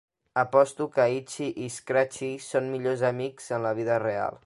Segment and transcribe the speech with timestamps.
[0.43, 4.39] Aposto que Itchy i Scratchy són millors amics en la vida real.